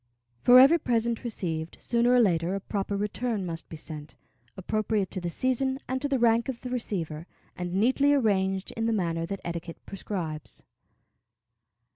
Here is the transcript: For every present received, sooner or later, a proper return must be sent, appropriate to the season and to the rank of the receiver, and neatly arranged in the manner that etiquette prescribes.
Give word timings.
For 0.41 0.59
every 0.59 0.79
present 0.79 1.23
received, 1.23 1.77
sooner 1.79 2.11
or 2.13 2.19
later, 2.19 2.55
a 2.55 2.59
proper 2.59 2.97
return 2.97 3.45
must 3.45 3.69
be 3.69 3.75
sent, 3.75 4.15
appropriate 4.57 5.11
to 5.11 5.21
the 5.21 5.29
season 5.29 5.77
and 5.87 6.01
to 6.01 6.09
the 6.09 6.17
rank 6.17 6.49
of 6.49 6.61
the 6.61 6.71
receiver, 6.71 7.27
and 7.55 7.75
neatly 7.75 8.11
arranged 8.11 8.71
in 8.71 8.87
the 8.87 8.93
manner 8.93 9.27
that 9.27 9.41
etiquette 9.45 9.77
prescribes. 9.85 10.63